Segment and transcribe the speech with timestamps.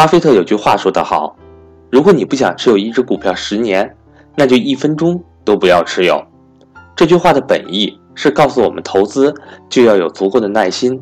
[0.00, 1.36] 巴菲特有句话说得好
[1.92, 3.98] ：“如果你不想持有一只股票十年，
[4.34, 6.24] 那就一分钟都不要持有。”
[6.96, 9.34] 这句话的本意是告诉我们，投资
[9.68, 10.98] 就要有足够的耐心，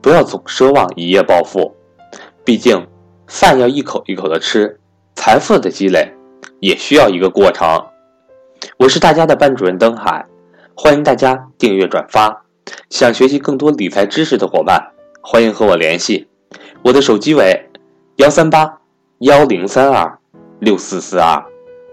[0.00, 1.72] 不要总奢望一夜暴富。
[2.44, 2.84] 毕竟，
[3.28, 4.80] 饭要一口一口的吃，
[5.14, 6.12] 财富的积累
[6.58, 7.68] 也需要一个过程。
[8.78, 10.26] 我是大家的班主任登海，
[10.74, 12.44] 欢迎大家订阅转发。
[12.88, 14.90] 想学习更多理财知识的伙伴，
[15.22, 16.26] 欢迎和我联系，
[16.82, 17.69] 我的手机为。
[18.20, 18.82] 幺三八
[19.20, 20.18] 幺零三二
[20.60, 21.42] 六四四二，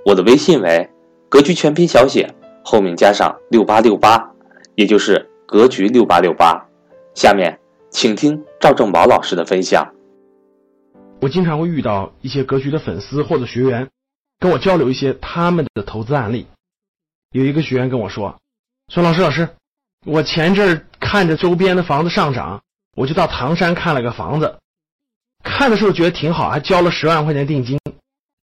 [0.06, 0.90] 我的微信为
[1.30, 4.30] 格局全拼小写，后面加上六八六八，
[4.76, 6.68] 也就是格局六八六八。
[7.16, 7.58] 下面
[7.92, 9.94] 请听赵正宝老师的分享。
[11.22, 13.88] 我经常会遇到一些格局的粉丝或者学员，
[14.38, 16.46] 跟我交流一些他们的投资案例。
[17.32, 18.36] 有一个学员跟我说
[18.94, 19.48] ：“说老师老师，
[20.06, 22.64] 我前阵儿看着周边的房子上涨，
[22.98, 24.58] 我就到唐山看了个房子。”
[25.48, 27.80] 看的时候觉得挺好，还交了十万块钱定金。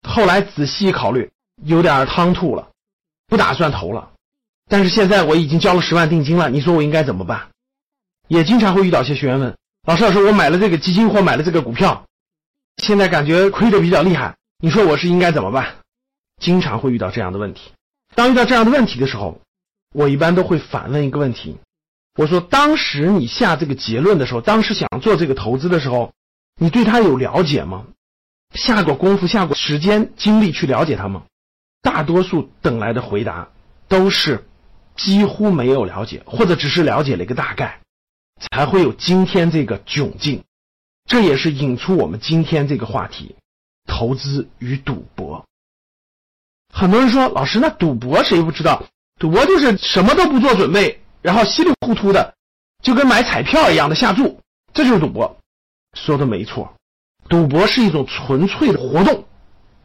[0.07, 1.31] 后来仔细考虑，
[1.63, 2.69] 有点汤吐了，
[3.27, 4.11] 不打算投了。
[4.69, 7.49] 但是现在我已经交了十万定金了，你说我应该怎么办？
[8.27, 9.55] 也经常会遇到些学员问
[9.87, 12.05] 老师：“老师，我买了这个基金或买了这个股票，
[12.77, 15.75] 现在感觉亏的比较厉害，你说我是应该怎么办？”
[16.41, 17.71] 经常会遇到这样的问题。
[18.15, 19.39] 当遇到这样的问题的时候，
[19.93, 21.57] 我一般都会反问一个问题：
[22.17, 26.11] 我说，当时你下这个结论的时候，当时想做这个投资的时候。
[26.55, 27.85] 你对他有了解吗？
[28.53, 31.23] 下过功夫、下过时间、精力去了解他吗？
[31.81, 33.49] 大多数等来的回答
[33.87, 34.45] 都是
[34.95, 37.81] 几乎没有了解，或者只是了解了一个大概，
[38.39, 40.43] 才会有今天这个窘境。
[41.05, 43.35] 这也是引出我们今天这个话题：
[43.85, 45.45] 投资与赌博。
[46.71, 48.85] 很多人说，老师，那赌博谁不知道？
[49.19, 52.35] 赌博就是什么都不做准备，然后稀里糊涂的，
[52.81, 54.39] 就跟买彩票一样的下注，
[54.73, 55.37] 这就是赌博。
[55.93, 56.73] 说的没错，
[57.29, 59.25] 赌博是一种纯粹的活动，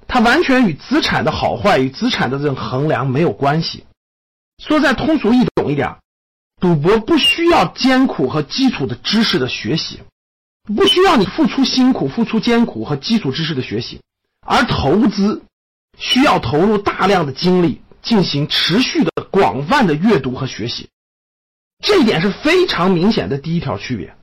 [0.07, 3.85] 它完全与资产的好坏与资产的这种衡量没有关系。
[4.59, 5.99] 说再通俗易懂一点，
[6.61, 10.01] 赌博不需要艰苦和基础的知识的学习，
[10.75, 14.01] 不需要你付出辛苦、付出艰苦和基础知识的学习，
[14.45, 15.45] 而投资
[15.97, 20.89] 需要投入大量的精力进行持续的广泛的阅读和学习。
[21.85, 24.17] 这一点是非常明显的第一条区别。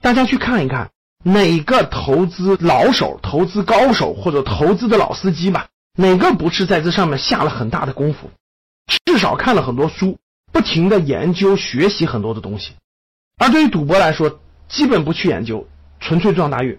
[0.00, 0.90] 大家去看一看。
[1.24, 8.30] 哪个投资老手、投资高手或者投资的老司机吧，哪个不是在这上面下了很大的功夫？
[9.04, 10.16] 至少看了很多书，
[10.52, 12.72] 不停的研究学习很多的东西。
[13.36, 15.66] 而对于赌博来说，基本不去研究，
[16.00, 16.78] 纯粹撞大运。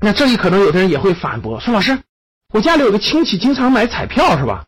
[0.00, 1.98] 那这里可能有的人也会反驳说：“老师，
[2.52, 4.64] 我家里有个亲戚经常买彩票，是吧？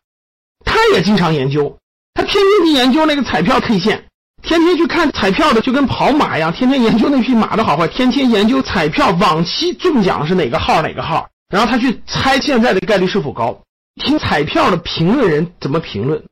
[0.63, 1.77] 他也经常研究，
[2.13, 4.05] 他天天去研究那个彩票 K 线。”
[4.43, 13.61] 天天去看彩票的就跟跑马一样，天天研究那匹马的好坏，天天研究彩票往期中奖是哪个号哪个号，然后他去猜现在的概率是否高。
[13.95, 16.23] 听彩票的评论人怎么评论，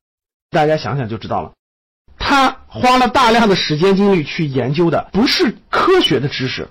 [0.50, 1.54] 大家想想就知道了。
[2.20, 6.68] 他花了大量的时间精力去研究的不是科学的知识，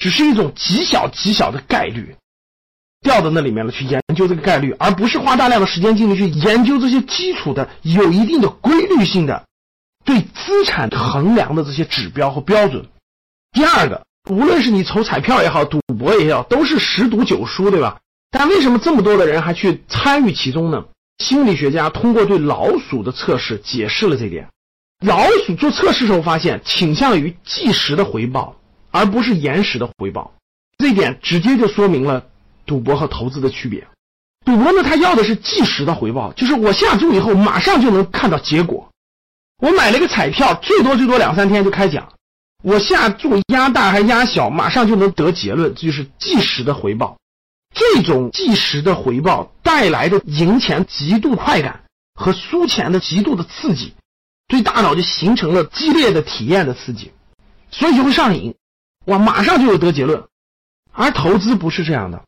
[0.00, 2.16] 只是一种极小极小的概率，
[3.02, 9.44] 掉到那里面了去研究这个概率，而不是花大量的时间精力去研究这些基础的有一定的规律性的。
[10.10, 12.84] 对资产衡量的这些指标和标准。
[13.52, 18.00] 第二个，无论是你抽彩票也好，赌博也好，都是十赌九输，对吧？
[18.32, 20.84] 但为什么这么多的人还去参与其中呢？
[21.18, 24.48] 心理学家通过对老鼠的测试解释了这点。
[25.06, 28.56] 老鼠做测试时候发现，倾向于即时的回报，
[28.90, 30.32] 而不是延时的回报。
[30.78, 32.26] 这一点直接就说明了
[32.66, 33.86] 赌博和投资的区别。
[34.44, 38.89] 赌博呢，他要的是即时的回报，就是我下注以后马上就能看到结果。
[39.60, 42.12] 我买了一个彩票，最多最多两三天就开奖。
[42.62, 47.16] 我下注压大还压小，马上就能得结论，这就是即时的回报。
[47.74, 51.84] 这种即时的回报带来的赢钱极度快感
[52.14, 53.94] 和输钱的极度的刺激，
[54.48, 57.12] 对大脑就形成了激烈的体验的刺激，
[57.70, 58.54] 所以就会上瘾。
[59.06, 60.24] 哇，马上就有得结论。
[60.92, 62.24] 而投资不是这样的，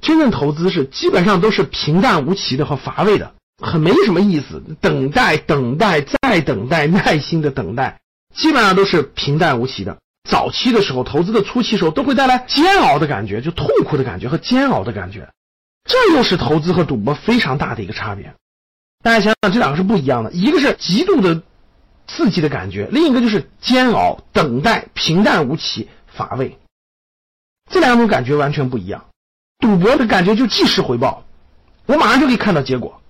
[0.00, 3.34] 真正投资是基本上都是平淡无奇的和乏味的。
[3.62, 8.00] 很没什么意思，等待，等待，再等待，耐心的等待，
[8.34, 9.98] 基本上都是平淡无奇的。
[10.28, 15.28] 早期的时候，投资的初期时候，都会带来煎熬的感觉，就痛苦的感觉和煎熬的感觉。
[15.84, 18.34] 这又是投资和赌博非常大的一个差别。
[19.02, 21.42] 大家想想，这两个是不一样的，一个是极度的
[22.06, 26.58] 刺激的感觉，另一个就是煎熬、等待、平淡无奇、乏味。
[27.70, 29.04] 这两种感觉完全不一样。
[29.58, 31.24] 赌博的感觉就即时回报，
[31.86, 33.00] 我马上就可以看到结果。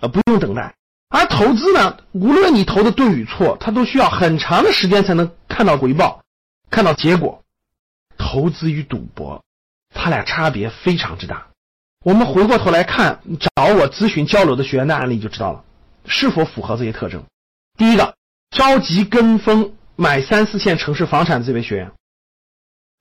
[0.00, 0.74] 呃，不用等待，
[1.08, 6.22] 而投资呢，无论你投的对与错，它都需要很长的时间才能看到回报，
[6.70, 7.42] 看到结果。
[8.16, 9.44] 投资与赌博
[9.94, 11.46] 他俩差别非常之大。
[12.04, 15.64] 我们回过头来看，找我咨询交流的学员的案例就知道了，
[16.06, 17.24] 是否符合这些特征。
[17.76, 18.16] 第一个，
[18.50, 21.92] 着急跟风买三四线城市房产的这位学员，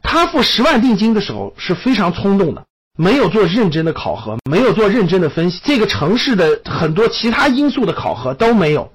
[0.03, 2.66] 他付十万定金的时候是非常冲动的，
[2.97, 8.91] 没有做认真的考核，没有做认真的分析，这个城市的很多其他因素的考核都没有，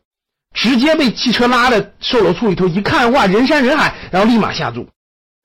[0.54, 4.88] 直接被汽车拉的售楼处里头一看，哇，人山人海，然后立马下注。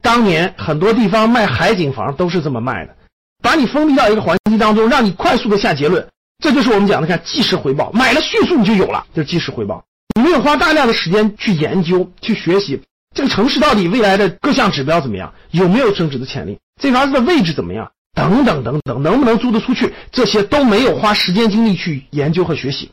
[0.02, 2.96] 当年很多地方卖海景房都是这么卖的。
[3.44, 6.08] 把你封闭到一个环境当中，让你快速的下结论，
[6.44, 9.84] 这就是我们讲的看即时回报，买了迅速你就有了，就是即时回报。
[10.16, 12.82] 你没有花大量的时间去研究、去学习
[13.16, 22.90] 这个城市到底未来的各项指标怎么样，有没有升值的潜力，这房子的位置怎么样，等等等等，能不能租得出去，这些都没有花时间精力去研究和学习，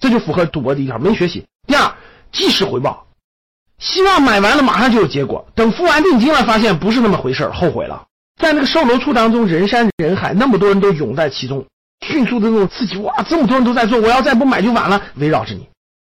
[0.00, 1.44] 这就符合赌博的一条，没学习。
[1.66, 1.92] 第二，
[2.30, 3.08] 即时回报，
[3.80, 8.06] 希望买完了马上就有结果，等付完定金了，发现不是那么回事后悔了。
[8.40, 11.66] 在那个售楼处当中，人山人海，那么多人都涌在其中，
[12.06, 15.66] 迅速的那种刺激，哇，这么多人都在做，我要再不买就晚了，围绕着你。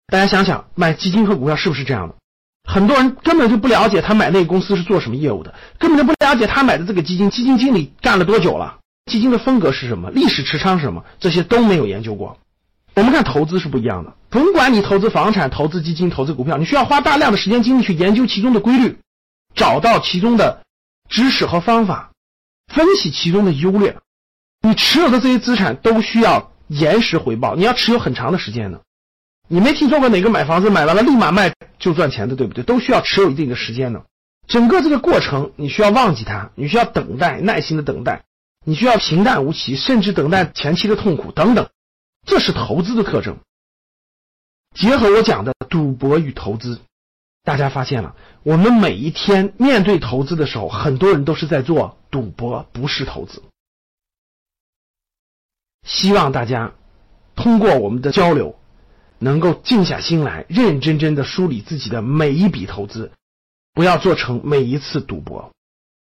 [0.08, 2.14] 大家想想，买基金和股票是不是这样的？
[2.64, 12.38] 很多人根本就不了解他买那个公司是做什么业务的，根本就不了解他买的这个基金，基金经理干了多久了，基金的风格是什么，历史持仓是什么，这些都没有研究过。
[12.94, 18.98] 我们看投资是不一样的，甭管你投资房产、投资基金、投资股票，你需要花大量的时间精力去研究其中的规律，
[19.54, 20.62] 找到其中的
[21.08, 22.10] 知识和方法。
[22.72, 23.98] 分析其中的优劣，
[24.62, 28.80] 你持有的这些资产都需要延时回报，你要持有很长的时间的。
[29.48, 32.64] 你没听说过哪个买房子买完了立马卖就赚钱的，对不对？
[32.64, 34.04] 都需要持有一定的时间的。
[34.46, 38.24] 整个这个过程，你需要忘记它，你需要等待，耐心的等待，
[38.64, 41.68] 你需要平淡无奇，甚至等待前期的痛苦等等。
[42.26, 43.38] 这是投资的特征。
[44.74, 46.80] 结合我讲的赌博与投资。
[47.44, 53.42] 大家发现了，我们每一天面对投资的时候，很多人都是在做赌博，不是投资。
[55.84, 56.72] 希望大家
[57.34, 58.56] 通过我们的交流，
[59.22, 63.12] 能够静下心来，认认真真的梳理自己的每一笔投资，
[63.72, 65.52] 不要做成每一次赌博。